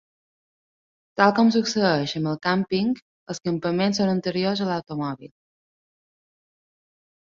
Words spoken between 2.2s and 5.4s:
amb el càmping, els campaments són anteriors a l'automòbil.